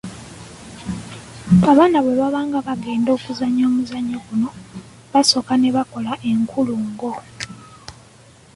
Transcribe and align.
Abaana 1.71 1.97
bwe 2.03 2.13
baba 2.21 2.41
nga 2.47 2.59
bagenda 2.67 3.09
okuzannyo 3.17 3.63
omuzannyo 3.69 4.17
guno, 4.25 4.49
basooka 5.13 5.53
ne 5.57 5.69
bakola 5.75 6.11
enkulungo. 6.29 7.11